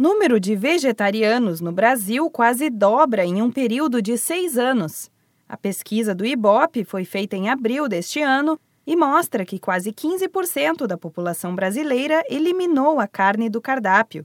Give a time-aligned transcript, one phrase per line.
[0.00, 5.10] Número de vegetarianos no Brasil quase dobra em um período de seis anos.
[5.46, 10.86] A pesquisa do IBOP foi feita em abril deste ano e mostra que quase 15%
[10.86, 14.24] da população brasileira eliminou a carne do cardápio.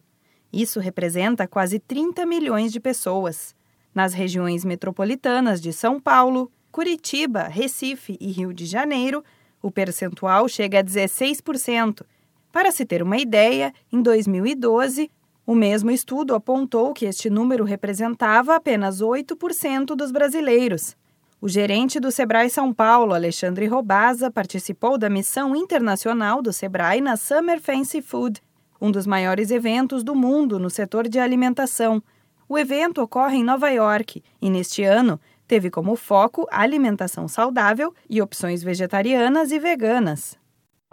[0.50, 3.54] Isso representa quase 30 milhões de pessoas.
[3.94, 9.22] Nas regiões metropolitanas de São Paulo, Curitiba, Recife e Rio de Janeiro,
[9.62, 12.06] o percentual chega a 16%.
[12.50, 15.12] Para se ter uma ideia, em 2012,
[15.46, 20.96] o mesmo estudo apontou que este número representava apenas 8% dos brasileiros.
[21.40, 27.16] O gerente do Sebrae São Paulo, Alexandre Robaza, participou da missão internacional do Sebrae na
[27.16, 28.42] Summer Fancy Food,
[28.82, 32.02] um dos maiores eventos do mundo no setor de alimentação.
[32.50, 38.22] O evento ocorre em Nova York e, neste ano, teve como foco alimentação saudável e
[38.22, 40.36] opções vegetarianas e veganas.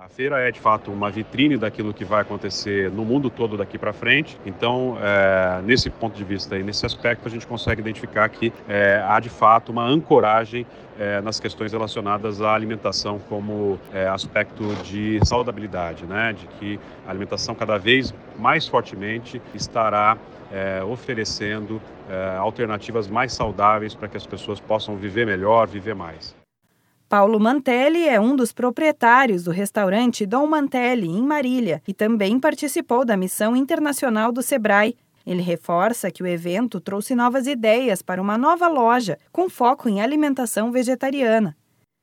[0.03, 3.79] A feira é de fato uma vitrine daquilo que vai acontecer no mundo todo daqui
[3.79, 4.37] para frente.
[4.45, 9.01] Então, é, nesse ponto de vista e nesse aspecto, a gente consegue identificar que é,
[9.07, 10.67] há de fato uma ancoragem
[10.99, 16.33] é, nas questões relacionadas à alimentação como é, aspecto de saudabilidade, né?
[16.33, 20.19] De que a alimentação cada vez mais fortemente estará
[20.51, 26.42] é, oferecendo é, alternativas mais saudáveis para que as pessoas possam viver melhor, viver mais.
[27.13, 33.05] Paulo Mantelli é um dos proprietários do restaurante Dom Mantelli, em Marília, e também participou
[33.05, 34.97] da missão internacional do Sebrae.
[35.27, 40.01] Ele reforça que o evento trouxe novas ideias para uma nova loja, com foco em
[40.01, 41.55] alimentação vegetariana.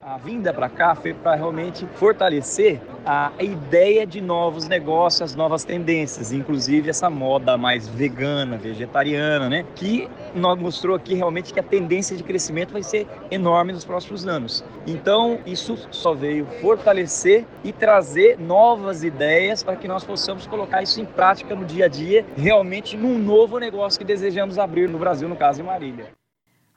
[0.02, 5.66] A vinda para cá foi para realmente fortalecer a ideia de novos negócios, as novas
[5.66, 9.66] tendências, inclusive essa moda mais vegana, vegetariana, né?
[9.76, 14.26] Que nós mostrou aqui realmente que a tendência de crescimento vai ser enorme nos próximos
[14.26, 14.64] anos.
[14.88, 21.02] Então, isso só veio fortalecer e trazer novas ideias para que nós possamos colocar isso
[21.02, 25.28] em prática no dia a dia, realmente num novo negócio que desejamos abrir no Brasil,
[25.28, 26.18] no caso em Marília.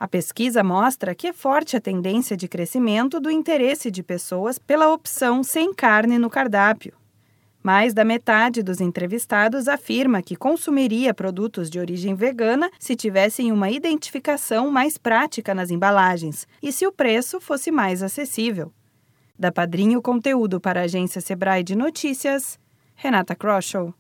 [0.03, 4.93] A pesquisa mostra que é forte a tendência de crescimento do interesse de pessoas pela
[4.93, 6.95] opção sem carne no cardápio.
[7.63, 13.71] Mais da metade dos entrevistados afirma que consumiria produtos de origem vegana se tivessem uma
[13.71, 18.73] identificação mais prática nas embalagens e se o preço fosse mais acessível.
[19.39, 22.59] Da Padrinho Conteúdo para a agência Sebrae de Notícias,
[22.97, 23.95] Renata Kroschel.